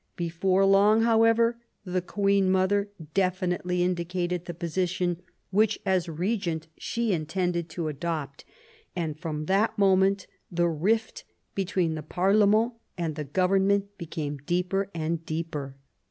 [0.15, 7.69] Before long, however, the queen mother definitely indicated the position which, as regent, she intended
[7.69, 8.43] to adopt,
[8.95, 15.23] and from that moment the rift between the parlement and the government became deeper and
[15.23, 15.75] deeper.